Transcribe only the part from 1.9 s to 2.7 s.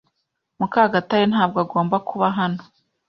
kuba hano.